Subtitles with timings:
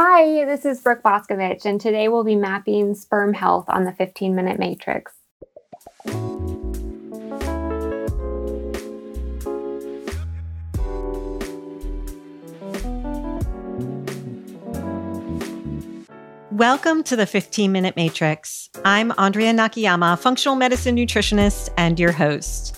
[0.00, 4.32] Hi, this is Brooke Boscovich, and today we'll be mapping sperm health on the 15
[4.32, 5.12] minute matrix.
[16.52, 18.70] Welcome to the 15 Minute Matrix.
[18.84, 22.77] I'm Andrea Nakayama, functional medicine nutritionist and your host.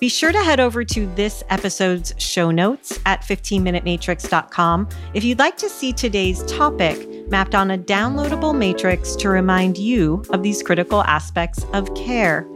[0.00, 5.56] Be sure to head over to this episode's show notes at 15minutematrix.com if you'd like
[5.56, 11.02] to see today's topic mapped on a downloadable matrix to remind you of these critical
[11.02, 12.46] aspects of care.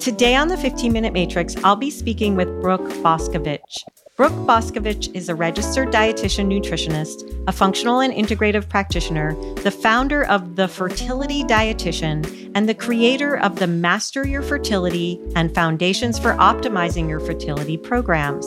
[0.00, 3.84] Today on the 15 Minute Matrix, I'll be speaking with Brooke Boscovich.
[4.16, 10.54] Brooke Boscovich is a registered dietitian nutritionist, a functional and integrative practitioner, the founder of
[10.54, 17.08] The Fertility Dietitian, and the creator of the Master Your Fertility and Foundations for Optimizing
[17.08, 18.46] Your Fertility programs.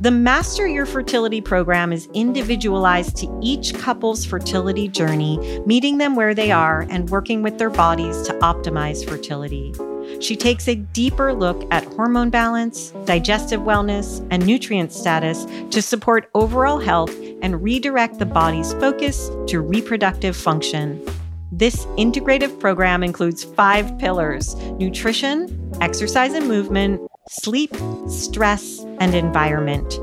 [0.00, 6.34] The Master Your Fertility program is individualized to each couple's fertility journey, meeting them where
[6.34, 9.72] they are and working with their bodies to optimize fertility.
[10.20, 16.30] She takes a deeper look at hormone balance, digestive wellness, and nutrient status to support
[16.34, 21.04] overall health and redirect the body's focus to reproductive function.
[21.52, 27.74] This integrative program includes five pillars nutrition, exercise and movement, sleep,
[28.08, 29.98] stress, and environment.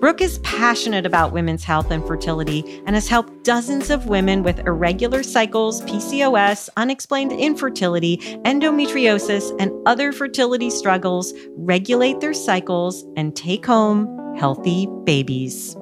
[0.00, 4.60] Brooke is passionate about women's health and fertility and has helped dozens of women with
[4.60, 13.66] irregular cycles, PCOS, unexplained infertility, endometriosis, and other fertility struggles regulate their cycles and take
[13.66, 15.76] home healthy babies.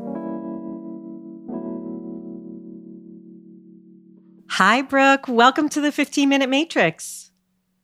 [4.48, 5.28] Hi, Brooke.
[5.28, 7.32] Welcome to the 15 Minute Matrix.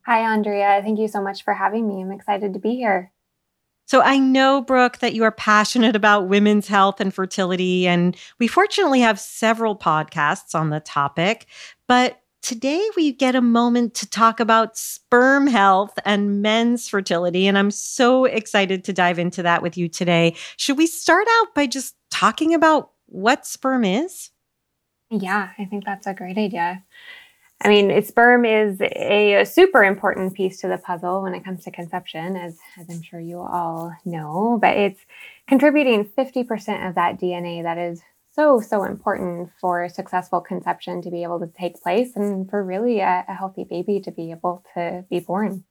[0.07, 0.81] Hi, Andrea.
[0.83, 2.01] Thank you so much for having me.
[2.01, 3.12] I'm excited to be here.
[3.93, 8.47] So I know, Brooke, that you are passionate about women's health and fertility, and we
[8.47, 11.45] fortunately have several podcasts on the topic.
[11.87, 17.45] But today we get a moment to talk about sperm health and men's fertility.
[17.45, 20.35] And I'm so excited to dive into that with you today.
[20.57, 24.31] Should we start out by just talking about what sperm is?
[25.11, 26.83] Yeah, I think that's a great idea.
[27.63, 31.63] I mean, sperm is a, a, super important piece to the puzzle when it comes
[31.63, 34.99] to conception, as, as I'm sure you all know, but it's
[35.47, 38.01] contributing 50% of that DNA that is
[38.33, 42.99] so, so important for successful conception to be able to take place and for really
[42.99, 45.63] a, a healthy baby to be able to be born.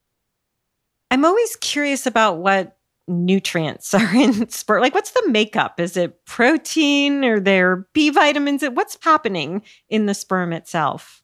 [1.10, 4.80] I'm always curious about what nutrients are in sperm.
[4.80, 5.78] Like, what's the makeup?
[5.78, 7.22] Is it protein?
[7.24, 8.62] Are there B vitamins?
[8.62, 11.21] What's happening in the sperm itself?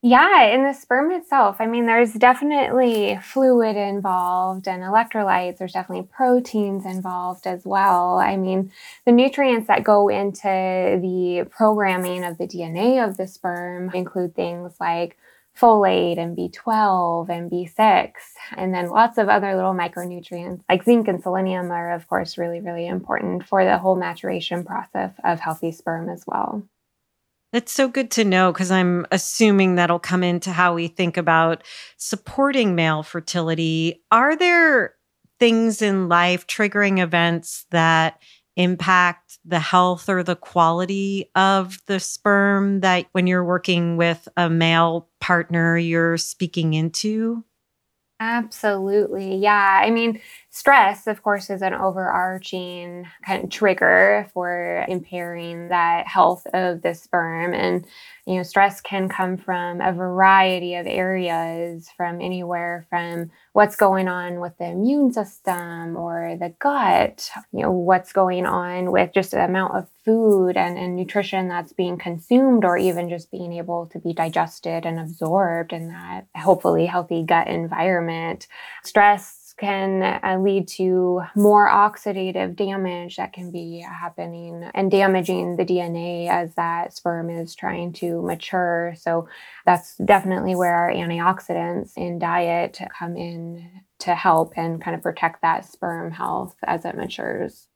[0.00, 5.58] Yeah, in the sperm itself, I mean, there's definitely fluid involved and electrolytes.
[5.58, 8.18] There's definitely proteins involved as well.
[8.18, 8.70] I mean,
[9.06, 10.46] the nutrients that go into
[11.02, 15.18] the programming of the DNA of the sperm include things like
[15.58, 18.12] folate and B12 and B6,
[18.56, 22.60] and then lots of other little micronutrients like zinc and selenium are, of course, really,
[22.60, 26.62] really important for the whole maturation process of healthy sperm as well.
[27.52, 31.64] That's so good to know because I'm assuming that'll come into how we think about
[31.96, 34.02] supporting male fertility.
[34.10, 34.94] Are there
[35.40, 38.20] things in life, triggering events that
[38.56, 44.50] impact the health or the quality of the sperm that when you're working with a
[44.50, 47.44] male partner, you're speaking into?
[48.20, 49.36] Absolutely.
[49.36, 49.80] Yeah.
[49.84, 50.20] I mean,
[50.50, 56.94] stress, of course, is an overarching kind of trigger for impairing that health of the
[56.94, 57.54] sperm.
[57.54, 57.86] And,
[58.28, 64.06] you know, stress can come from a variety of areas, from anywhere from what's going
[64.06, 69.30] on with the immune system or the gut, you know, what's going on with just
[69.30, 73.86] the amount of food and, and nutrition that's being consumed, or even just being able
[73.86, 78.46] to be digested and absorbed in that hopefully healthy gut environment.
[78.84, 85.64] Stress can uh, lead to more oxidative damage that can be happening and damaging the
[85.64, 88.94] DNA as that sperm is trying to mature.
[88.96, 89.28] So
[89.66, 93.68] that's definitely where our antioxidants in diet come in
[94.00, 97.66] to help and kind of protect that sperm health as it matures.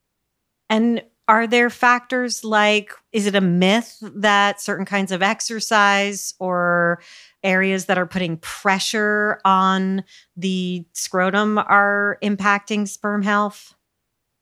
[0.70, 7.00] And Are there factors like, is it a myth that certain kinds of exercise or
[7.43, 10.05] areas that are putting pressure on
[10.37, 13.75] the scrotum are impacting sperm health?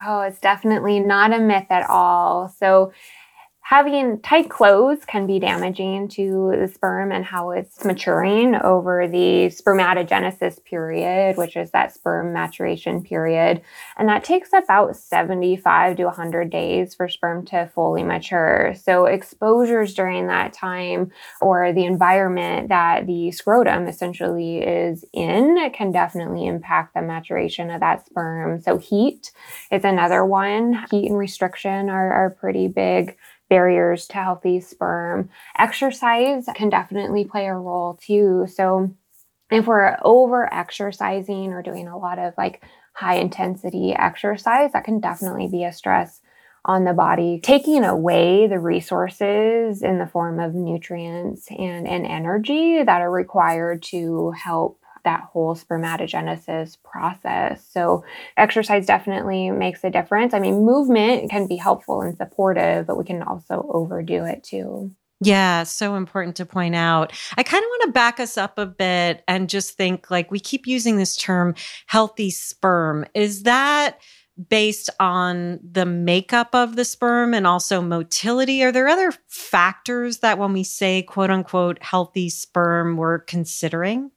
[0.02, 2.48] Oh, it's definitely not a myth at all.
[2.48, 2.92] So,
[3.70, 9.46] Having tight clothes can be damaging to the sperm and how it's maturing over the
[9.46, 13.62] spermatogenesis period, which is that sperm maturation period.
[13.96, 18.74] And that takes about 75 to 100 days for sperm to fully mature.
[18.74, 25.92] So, exposures during that time or the environment that the scrotum essentially is in can
[25.92, 28.60] definitely impact the maturation of that sperm.
[28.62, 29.30] So, heat
[29.70, 30.86] is another one.
[30.90, 33.16] Heat and restriction are, are pretty big
[33.50, 35.28] barriers to healthy sperm.
[35.58, 38.46] Exercise can definitely play a role too.
[38.50, 38.94] So,
[39.50, 42.62] if we're over exercising or doing a lot of like
[42.94, 46.20] high intensity exercise, that can definitely be a stress
[46.64, 52.82] on the body, taking away the resources in the form of nutrients and, and energy
[52.82, 57.66] that are required to help that whole spermatogenesis process.
[57.66, 58.04] So,
[58.36, 60.34] exercise definitely makes a difference.
[60.34, 64.94] I mean, movement can be helpful and supportive, but we can also overdo it too.
[65.22, 67.12] Yeah, so important to point out.
[67.36, 70.40] I kind of want to back us up a bit and just think like we
[70.40, 71.54] keep using this term
[71.86, 73.04] healthy sperm.
[73.14, 74.00] Is that
[74.48, 78.62] based on the makeup of the sperm and also motility?
[78.62, 84.10] Are there other factors that when we say quote unquote healthy sperm, we're considering?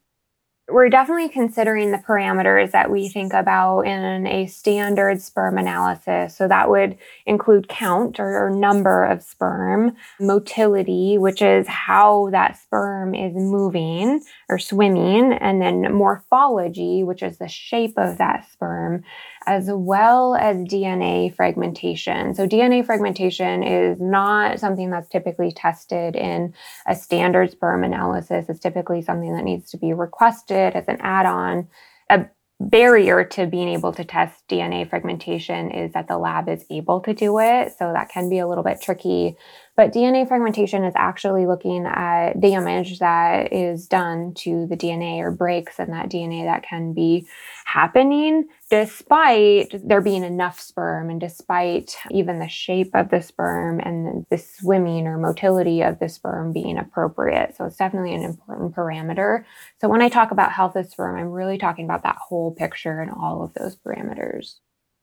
[0.69, 6.37] We're definitely considering the parameters that we think about in a standard sperm analysis.
[6.37, 12.57] So that would include count or, or, number of sperm, motility, which is how that
[12.57, 19.03] sperm is moving or swimming, and then morphology, which is the shape of that sperm,
[19.45, 22.33] as well as DNA fragmentation.
[22.35, 26.53] So, DNA fragmentation is not something that's typically tested in
[26.87, 28.45] a standard sperm analysis.
[28.47, 31.67] It's typically something that needs to be requested as an add on.
[32.09, 32.25] A
[32.59, 37.13] barrier to being able to test DNA fragmentation is that the lab is able to
[37.13, 37.73] do it.
[37.77, 39.35] So, that can be a little bit tricky.
[39.75, 45.31] But DNA fragmentation is actually looking at damage that is done to the DNA or
[45.31, 47.27] breaks in that DNA that can be
[47.65, 54.25] happening despite there being enough sperm and despite even the shape of the sperm and
[54.31, 57.55] the swimming or motility of the sperm being appropriate.
[57.55, 59.43] So it's definitely an important parameter.
[59.79, 62.99] So when I talk about health of sperm, I'm really talking about that whole picture
[62.99, 64.55] and all of those parameters.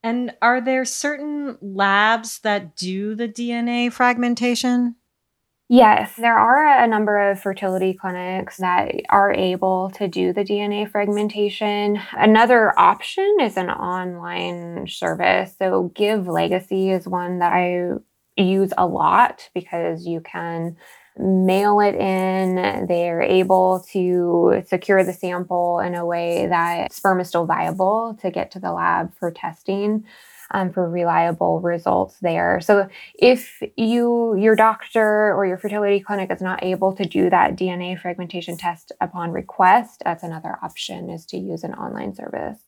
[0.03, 4.95] And are there certain labs that do the DNA fragmentation?
[5.73, 10.91] Yes, there are a number of fertility clinics that are able to do the DNA
[10.91, 11.97] fragmentation.
[12.11, 15.55] Another option is an online service.
[15.57, 17.91] So, Give Legacy is one that I
[18.35, 20.75] use a lot because you can
[21.17, 22.87] mail it in.
[22.87, 28.29] They're able to secure the sample in a way that sperm is still viable to
[28.29, 30.03] get to the lab for testing.
[30.53, 32.59] Um, for reliable results there.
[32.59, 37.55] So if you your doctor or your fertility clinic is not able to do that
[37.55, 42.59] DNA fragmentation test upon request, that's another option is to use an online service.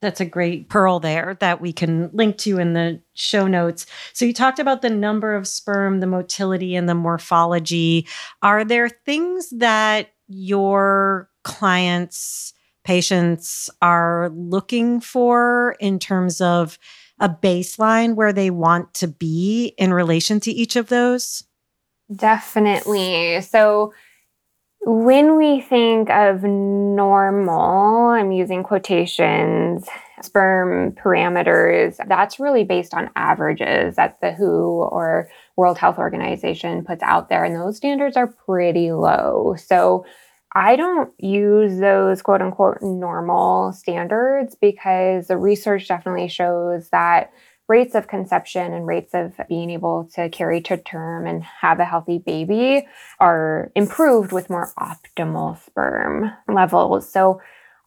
[0.00, 3.84] That's a great pearl there that we can link to in the show notes.
[4.12, 8.06] So, you talked about the number of sperm, the motility, and the morphology.
[8.42, 12.52] Are there things that your clients,
[12.84, 16.78] patients are looking for in terms of
[17.20, 21.44] a baseline where they want to be in relation to each of those?
[22.14, 23.40] Definitely.
[23.42, 23.92] So,
[24.82, 29.86] when we think of normal, I'm using quotations,
[30.22, 37.02] sperm parameters, that's really based on averages that the WHO or World Health Organization puts
[37.02, 37.44] out there.
[37.44, 39.56] And those standards are pretty low.
[39.58, 40.06] So
[40.54, 47.32] I don't use those quote unquote normal standards because the research definitely shows that
[47.68, 51.84] rates of conception and rates of being able to carry to term and have a
[51.84, 52.88] healthy baby
[53.20, 57.10] are improved with more optimal sperm levels.
[57.10, 57.40] So,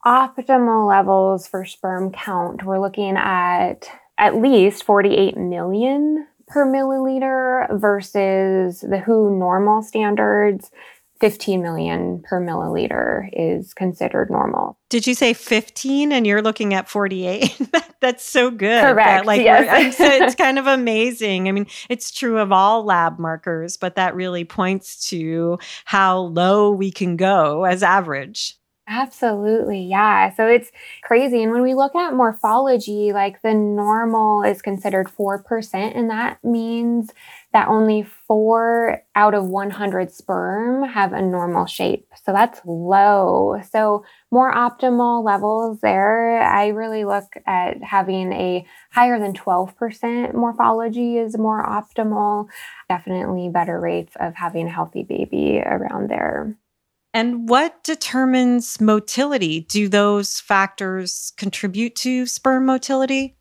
[0.06, 8.82] optimal levels for sperm count, we're looking at at least 48 million per milliliter versus
[8.82, 10.70] the WHO normal standards
[11.22, 14.78] 15 million per milliliter is considered normal.
[14.90, 17.62] Did you say 15 and you're looking at 48?
[18.02, 18.82] That's so good.
[18.82, 18.98] Correct.
[18.98, 19.96] That, like yes.
[20.00, 21.48] it's kind of amazing.
[21.48, 26.72] I mean, it's true of all lab markers, but that really points to how low
[26.72, 28.58] we can go as average.
[28.88, 29.84] Absolutely.
[29.84, 30.34] Yeah.
[30.34, 30.70] So it's
[31.04, 31.42] crazy.
[31.42, 37.12] And when we look at morphology, like the normal is considered 4%, and that means
[37.54, 42.08] that only four out of 100 sperm have a normal shape.
[42.24, 43.62] So that's low.
[43.72, 46.42] So, more optimal levels there.
[46.42, 52.48] I really look at having a higher than 12% morphology is more optimal.
[52.88, 56.58] Definitely better rates of having a healthy baby around there.
[57.14, 59.62] And what determines motility?
[59.62, 63.36] Do those factors contribute to sperm motility?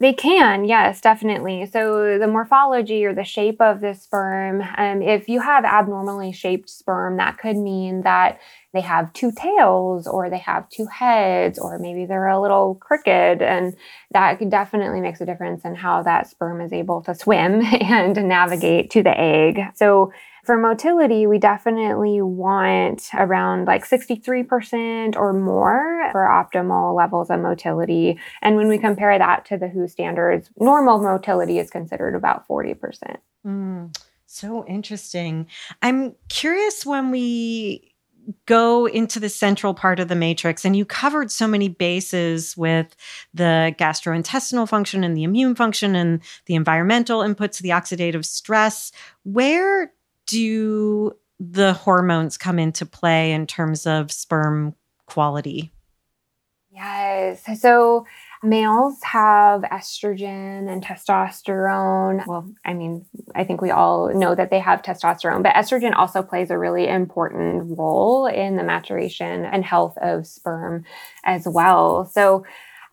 [0.00, 1.66] They can, yes, definitely.
[1.66, 6.70] So, the morphology or the shape of the sperm, um, if you have abnormally shaped
[6.70, 8.40] sperm, that could mean that
[8.72, 13.42] they have two tails or they have two heads or maybe they're a little crooked.
[13.42, 13.76] And
[14.12, 18.88] that definitely makes a difference in how that sperm is able to swim and navigate
[18.92, 19.60] to the egg.
[19.74, 20.14] So,
[20.50, 28.18] for motility, we definitely want around like 63% or more for optimal levels of motility.
[28.42, 33.18] And when we compare that to the WHO standards, normal motility is considered about 40%.
[33.46, 35.46] Mm, so interesting.
[35.82, 37.94] I'm curious when we
[38.46, 42.96] go into the central part of the matrix and you covered so many bases with
[43.32, 48.90] the gastrointestinal function and the immune function and the environmental inputs the oxidative stress
[49.22, 49.92] where
[50.26, 54.74] do the hormones come into play in terms of sperm
[55.06, 55.72] quality?
[56.70, 57.44] Yes.
[57.60, 58.06] So
[58.42, 62.26] males have estrogen and testosterone.
[62.26, 66.22] Well, I mean, I think we all know that they have testosterone, but estrogen also
[66.22, 70.84] plays a really important role in the maturation and health of sperm
[71.24, 72.06] as well.
[72.06, 72.44] So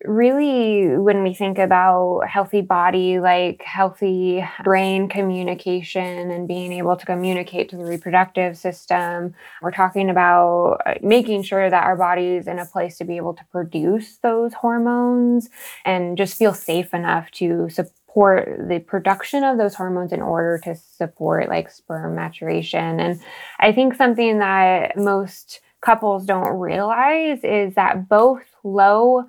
[0.04, 7.06] really when we think about healthy body like healthy brain communication and being able to
[7.06, 12.48] communicate to the reproductive system we're talking about uh, making sure that our body is
[12.48, 15.50] in a place to be able to produce those hormones
[15.84, 20.76] and just feel safe enough to support the production of those hormones in order to
[20.76, 23.00] support like sperm maturation.
[23.00, 23.20] And
[23.60, 29.26] i think something that most couples don't realize is that both low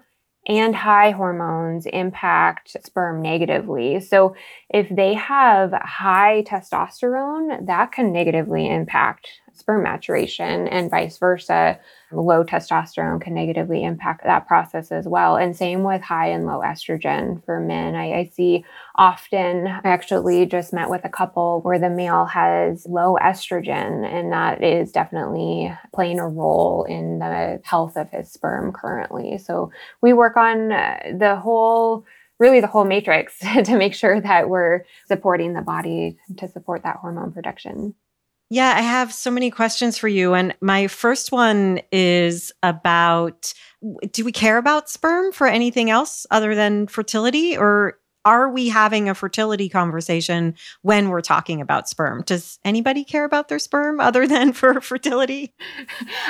[0.49, 4.00] and high hormones impact sperm negatively.
[4.00, 4.35] So,
[4.71, 9.28] if they have high testosterone, that can negatively impact
[9.59, 11.79] sperm maturation and vice versa.
[12.11, 15.37] Low testosterone can negatively impact that process as well.
[15.37, 17.95] And same with high and low estrogen for men.
[17.95, 22.87] I, I see often, I actually just met with a couple where the male has
[22.87, 28.73] low estrogen, and that is definitely playing a role in the health of his sperm
[28.73, 29.38] currently.
[29.38, 32.07] So we work on uh, the whole
[32.38, 36.97] really the whole matrix to make sure that we're supporting the body to support that
[36.97, 37.95] hormone production.
[38.50, 40.33] Yeah, I have so many questions for you.
[40.33, 43.52] And my first one is about
[44.11, 47.59] do we care about sperm for anything else other than fertility?
[47.59, 52.23] Or are we having a fertility conversation when we're talking about sperm?
[52.27, 55.55] Does anybody care about their sperm other than for fertility?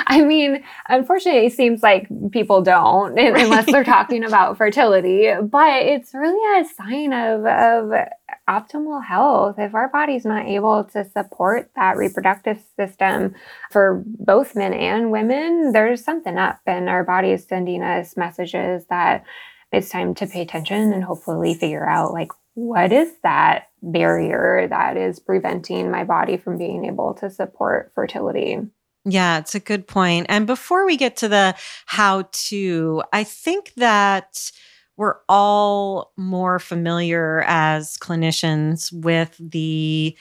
[0.07, 3.35] I mean, unfortunately, it seems like people don't right.
[3.43, 8.07] unless they're talking about fertility, but it's really a sign of, of
[8.47, 9.57] optimal health.
[9.57, 13.35] If our body's not able to support that reproductive system
[13.71, 18.85] for both men and women, there's something up, and our body is sending us messages
[18.89, 19.25] that
[19.71, 24.97] it's time to pay attention and hopefully figure out like what is that barrier that
[24.97, 28.59] is preventing my body from being able to support fertility.
[29.05, 30.25] Yeah, it's a good point.
[30.29, 34.51] And before we get to the how to, I think that
[34.97, 40.17] we're all more familiar as clinicians with the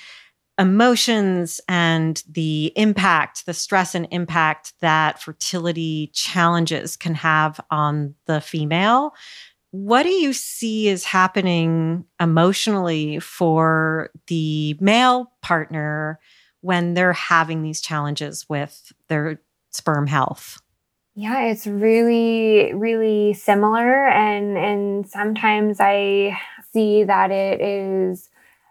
[0.59, 8.41] emotions and the impact, the stress and impact that fertility challenges can have on the
[8.41, 9.15] female.
[9.71, 16.19] What do you see is happening emotionally for the male partner
[16.61, 20.61] when they're having these challenges with their sperm health?
[21.15, 24.09] Yeah, it's really, really similar.
[24.09, 26.38] And and sometimes I
[26.73, 28.29] see that it is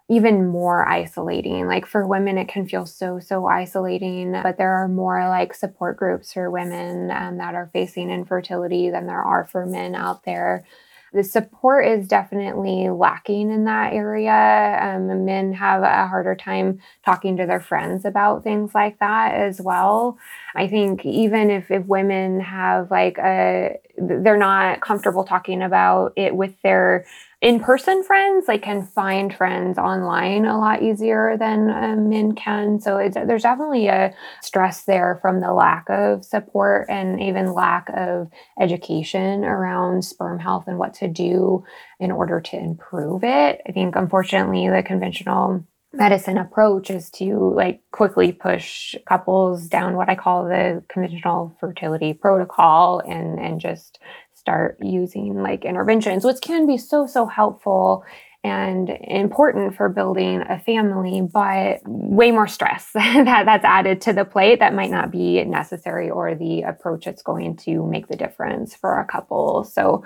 [0.09, 1.67] even more isolating.
[1.67, 5.97] Like for women, it can feel so, so isolating, but there are more like support
[5.97, 10.65] groups for women um, that are facing infertility than there are for men out there.
[11.13, 14.77] The support is definitely lacking in that area.
[14.81, 19.61] Um, men have a harder time talking to their friends about things like that as
[19.61, 20.17] well.
[20.55, 26.35] I think even if, if women have like a they're not comfortable talking about it
[26.35, 27.05] with their
[27.41, 32.79] in-person friends like can find friends online a lot easier than uh, men can.
[32.79, 38.29] So there's definitely a stress there from the lack of support and even lack of
[38.59, 41.63] education around sperm health and what to do
[41.99, 43.61] in order to improve it.
[43.67, 45.63] I think unfortunately the conventional
[45.93, 52.13] medicine approach is to like quickly push couples down what I call the conventional fertility
[52.13, 53.99] protocol and and just
[54.47, 58.05] start using like interventions which can be so so helpful
[58.45, 64.23] and important for building a family but way more stress that that's added to the
[64.23, 68.73] plate that might not be necessary or the approach that's going to make the difference
[68.73, 70.01] for a couple so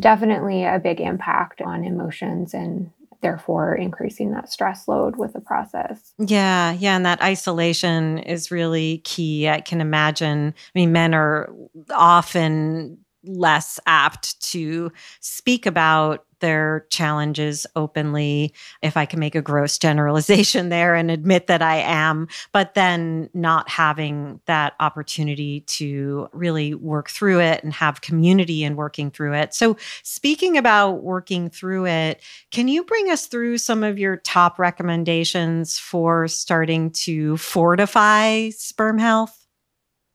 [0.00, 2.90] definitely a big impact on emotions and
[3.24, 6.12] therefore increasing that stress load with the process.
[6.18, 6.94] Yeah, yeah.
[6.94, 9.48] And that isolation is really key.
[9.48, 11.50] I can imagine, I mean, men are
[11.90, 18.52] often less apt to speak about their challenges openly,
[18.82, 23.30] if I can make a gross generalization there and admit that I am, but then
[23.32, 29.32] not having that opportunity to really work through it and have community in working through
[29.34, 29.54] it.
[29.54, 34.58] So, speaking about working through it, can you bring us through some of your top
[34.58, 39.46] recommendations for starting to fortify sperm health?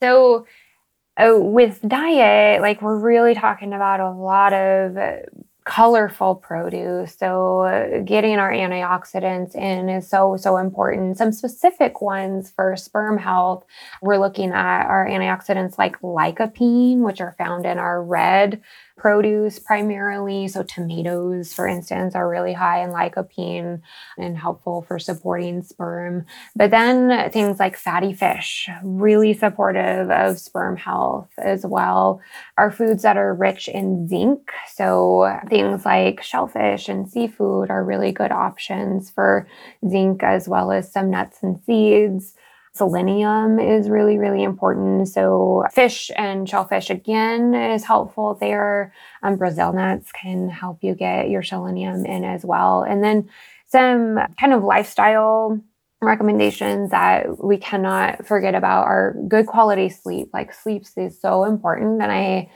[0.03, 0.45] So,
[1.19, 4.97] uh, with diet, like we're really talking about a lot of
[5.69, 7.15] colorful produce.
[7.15, 11.17] So, uh, getting our antioxidants in is so, so important.
[11.17, 13.65] Some specific ones for sperm health,
[14.01, 18.61] we're looking at our antioxidants like lycopene, which are found in our red
[18.99, 20.47] produce primarily.
[20.47, 23.81] So, tomatoes, for instance, are really high in lycopene
[24.17, 26.25] and helpful for supporting sperm.
[26.55, 32.21] But then things like fatty fish, really supportive of sperm health as well,
[32.57, 34.51] are foods that are rich in zinc.
[34.73, 39.47] So, things like shellfish and seafood are really good options for
[39.89, 42.35] zinc, as well as some nuts and seeds.
[42.73, 45.07] Selenium is really, really important.
[45.07, 48.93] So, fish and shellfish again is helpful there.
[49.23, 52.83] Um, Brazil nuts can help you get your selenium in as well.
[52.83, 53.29] And then
[53.67, 55.59] some kind of lifestyle
[56.01, 60.29] recommendations that we cannot forget about are good quality sleep.
[60.33, 62.01] Like, sleep is so important.
[62.01, 62.49] And I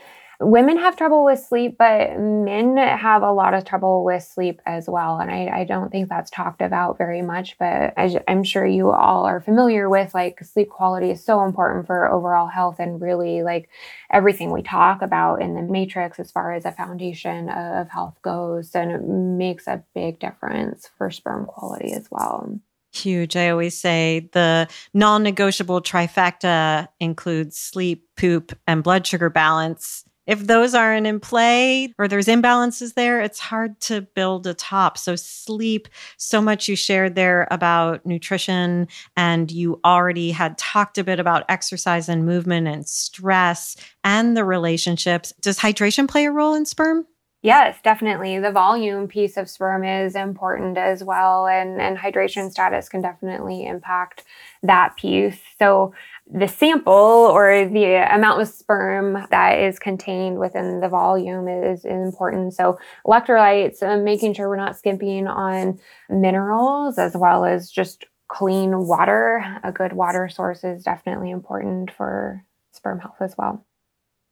[0.45, 4.87] women have trouble with sleep, but men have a lot of trouble with sleep as
[4.87, 5.19] well.
[5.19, 8.91] And I, I don't think that's talked about very much, but I, I'm sure you
[8.91, 13.43] all are familiar with like sleep quality is so important for overall health and really
[13.43, 13.69] like
[14.11, 18.75] everything we talk about in the matrix as far as a foundation of health goes.
[18.75, 22.59] And it makes a big difference for sperm quality as well.
[22.93, 23.35] Huge.
[23.35, 30.47] I always say the non negotiable trifecta includes sleep, poop, and blood sugar balance if
[30.47, 34.97] those aren't in play or there's imbalances there, it's hard to build a top.
[34.97, 41.03] So, sleep, so much you shared there about nutrition, and you already had talked a
[41.03, 45.33] bit about exercise and movement and stress and the relationships.
[45.41, 47.05] Does hydration play a role in sperm?
[47.43, 48.39] Yes, definitely.
[48.39, 53.65] The volume piece of sperm is important as well, and, and hydration status can definitely
[53.65, 54.23] impact
[54.63, 55.37] that piece.
[55.59, 55.93] So,
[56.31, 62.53] the sample or the amount of sperm that is contained within the volume is, important.
[62.53, 68.87] So, electrolytes, uh, making sure we're not skimping on minerals as well as just clean
[68.87, 69.59] water.
[69.63, 73.65] A good water source is definitely important for sperm health as well.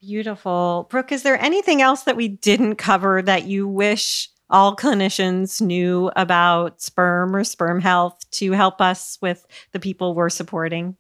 [0.02, 0.88] Beautiful.
[0.90, 6.12] Brooke, is there anything else that we didn't cover that you wish all clinicians knew
[6.16, 10.98] about sperm or sperm health to help us with the people we're supporting?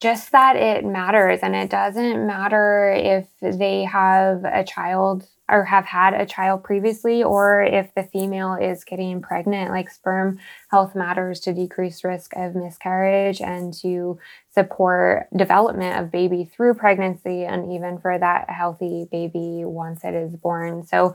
[0.00, 5.84] Just that it matters and it doesn't matter if they have a child or have
[5.84, 9.70] had a child previously or if the female is getting pregnant.
[9.70, 10.38] Like sperm
[10.70, 14.18] health matters to decrease risk of miscarriage and to
[14.52, 20.34] support development of baby through pregnancy and even for that healthy baby once it is
[20.36, 20.86] born.
[20.86, 21.14] So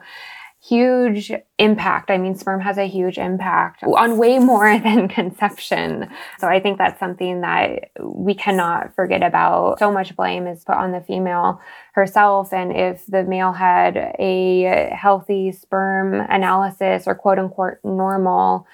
[0.62, 2.12] huge impact.
[2.12, 6.10] I mean, sperm has a huge impact on way more than conception.
[6.38, 9.80] So I think that's something that we cannot forget about.
[9.80, 11.62] So much blame is put on the female
[11.94, 12.54] herself.
[12.54, 18.68] And if the male had a healthy sperm analysis or quote unquote normal,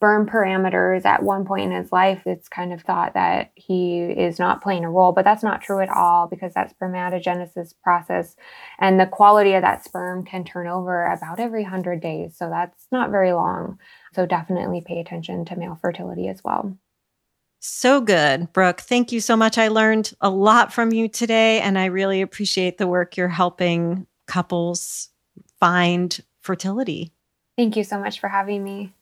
[0.00, 4.38] sperm parameters at one point in his life, it's kind of thought that he is
[4.38, 8.34] not playing a role, but that's not true at all because that spermatogenesis process
[8.78, 12.34] and the quality of that sperm can turn over about every 100 days.
[12.34, 13.78] So that's not very long.
[14.14, 16.74] So definitely pay attention to male fertility as well.
[17.58, 18.80] So good, Brooke.
[18.80, 19.58] Thank you so much.
[19.58, 24.06] I learned a lot from you today, and I really appreciate the work you're helping
[24.26, 25.10] couples
[25.58, 27.12] find fertility.
[27.58, 28.94] Thank you so much for having me.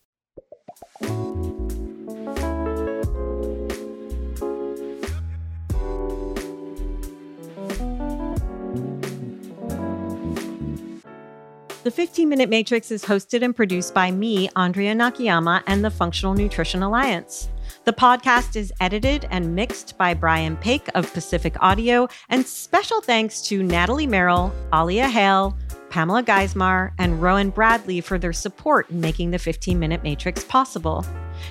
[11.85, 16.35] The 15 Minute Matrix is hosted and produced by me, Andrea Nakayama, and the Functional
[16.35, 17.49] Nutrition Alliance.
[17.85, 23.41] The podcast is edited and mixed by Brian Paik of Pacific Audio, and special thanks
[23.49, 25.57] to Natalie Merrill, Alia Hale,
[25.91, 31.05] Pamela Geismar, and Rowan Bradley for their support in making the 15 Minute Matrix possible.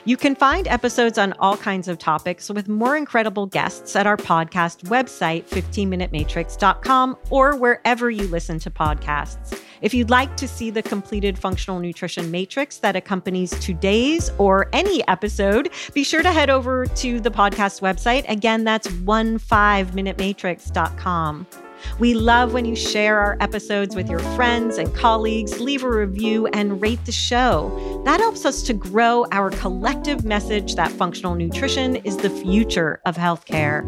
[0.05, 4.17] You can find episodes on all kinds of topics with more incredible guests at our
[4.17, 9.57] podcast website, 15minutematrix.com, or wherever you listen to podcasts.
[9.81, 15.07] If you'd like to see the completed functional nutrition matrix that accompanies today's or any
[15.07, 18.27] episode, be sure to head over to the podcast website.
[18.29, 21.66] Again, that's 15minutematrix.com.
[21.99, 26.47] We love when you share our episodes with your friends and colleagues, leave a review,
[26.47, 28.01] and rate the show.
[28.05, 33.15] That helps us to grow our collective message that functional nutrition is the future of
[33.15, 33.83] healthcare.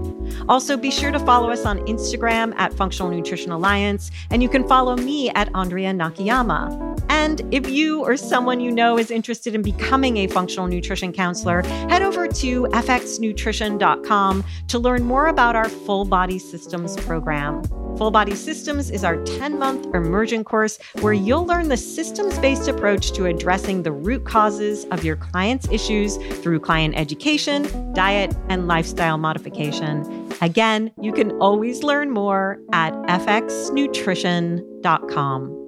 [0.47, 4.67] Also, be sure to follow us on Instagram at Functional Nutrition Alliance, and you can
[4.67, 6.88] follow me at Andrea Nakayama.
[7.29, 11.61] And if you or someone you know is interested in becoming a functional nutrition counselor,
[11.61, 17.61] head over to fxnutrition.com to learn more about our full body systems program.
[17.97, 22.67] Full Body Systems is our 10 month immersion course where you'll learn the systems based
[22.67, 28.67] approach to addressing the root causes of your client's issues through client education, diet, and
[28.67, 30.33] lifestyle modification.
[30.41, 35.58] Again, you can always learn more at fxnutrition.com.